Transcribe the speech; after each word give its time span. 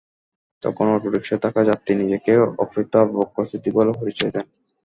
তখন 0.61 0.85
অটোরিকশায় 0.95 1.41
থাকা 1.45 1.61
যাত্রী 1.69 1.91
নিজেকে 1.95 2.31
অপহূত 2.55 2.91
আবু 2.99 3.13
বকর 3.17 3.43
সিদ্দিক 3.49 3.73
বলে 3.77 3.91
পরিচয় 3.99 4.31
দেন। 4.35 4.45